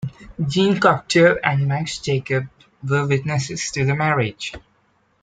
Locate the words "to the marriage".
3.69-4.51